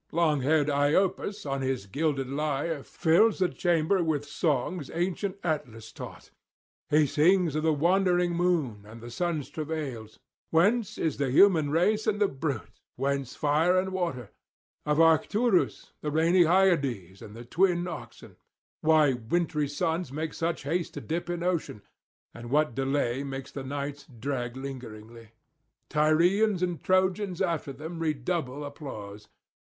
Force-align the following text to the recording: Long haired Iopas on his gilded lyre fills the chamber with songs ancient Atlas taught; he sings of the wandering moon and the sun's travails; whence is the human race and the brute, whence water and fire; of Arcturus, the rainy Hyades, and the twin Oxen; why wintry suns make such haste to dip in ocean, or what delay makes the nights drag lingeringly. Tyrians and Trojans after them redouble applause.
Long 0.11 0.41
haired 0.41 0.65
Iopas 0.67 1.45
on 1.47 1.61
his 1.61 1.85
gilded 1.85 2.27
lyre 2.27 2.81
fills 2.81 3.37
the 3.37 3.47
chamber 3.47 4.01
with 4.03 4.25
songs 4.25 4.89
ancient 4.95 5.37
Atlas 5.43 5.91
taught; 5.91 6.31
he 6.89 7.05
sings 7.05 7.53
of 7.55 7.61
the 7.61 7.71
wandering 7.71 8.33
moon 8.35 8.83
and 8.87 8.99
the 8.99 9.11
sun's 9.11 9.47
travails; 9.51 10.17
whence 10.49 10.97
is 10.97 11.17
the 11.17 11.29
human 11.29 11.69
race 11.69 12.07
and 12.07 12.19
the 12.19 12.27
brute, 12.27 12.79
whence 12.95 13.39
water 13.43 13.77
and 13.77 13.93
fire; 13.93 14.31
of 14.87 14.99
Arcturus, 14.99 15.91
the 16.01 16.09
rainy 16.09 16.45
Hyades, 16.45 17.21
and 17.21 17.35
the 17.35 17.45
twin 17.45 17.87
Oxen; 17.87 18.37
why 18.79 19.13
wintry 19.13 19.67
suns 19.67 20.11
make 20.11 20.33
such 20.33 20.63
haste 20.63 20.95
to 20.95 21.01
dip 21.01 21.29
in 21.29 21.43
ocean, 21.43 21.83
or 22.33 22.41
what 22.47 22.73
delay 22.73 23.23
makes 23.23 23.51
the 23.51 23.63
nights 23.63 24.07
drag 24.19 24.57
lingeringly. 24.57 25.29
Tyrians 25.91 26.63
and 26.63 26.83
Trojans 26.83 27.39
after 27.39 27.71
them 27.71 27.99
redouble 27.99 28.65
applause. 28.65 29.27